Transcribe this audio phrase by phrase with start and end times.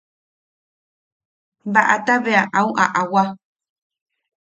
[1.73, 3.23] Baʼata bea au aʼawa.